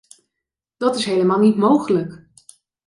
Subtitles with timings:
[0.77, 2.27] Dat is helemaal niet mogelijk.